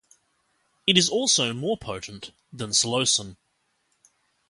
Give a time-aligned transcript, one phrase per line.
[0.87, 3.37] It is also more potent than psilocin.